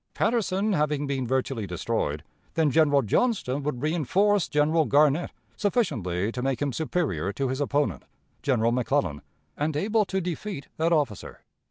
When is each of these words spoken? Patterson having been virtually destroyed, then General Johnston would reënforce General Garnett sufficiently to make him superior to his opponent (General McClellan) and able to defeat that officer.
Patterson 0.15 0.73
having 0.73 1.05
been 1.05 1.27
virtually 1.27 1.67
destroyed, 1.67 2.23
then 2.55 2.71
General 2.71 3.03
Johnston 3.03 3.61
would 3.61 3.81
reënforce 3.81 4.49
General 4.49 4.85
Garnett 4.85 5.29
sufficiently 5.55 6.31
to 6.31 6.41
make 6.41 6.59
him 6.59 6.73
superior 6.73 7.31
to 7.33 7.49
his 7.49 7.61
opponent 7.61 8.05
(General 8.41 8.71
McClellan) 8.71 9.21
and 9.55 9.77
able 9.77 10.05
to 10.05 10.19
defeat 10.19 10.69
that 10.77 10.91
officer. 10.91 11.41